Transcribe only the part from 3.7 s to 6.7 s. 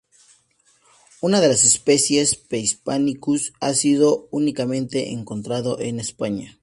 sido únicamente encontrado en España.